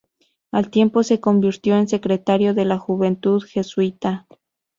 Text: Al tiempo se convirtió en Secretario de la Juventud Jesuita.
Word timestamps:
Al 0.51 0.71
tiempo 0.71 1.03
se 1.03 1.19
convirtió 1.19 1.75
en 1.77 1.87
Secretario 1.87 2.55
de 2.55 2.65
la 2.65 2.79
Juventud 2.79 3.43
Jesuita. 3.43 4.25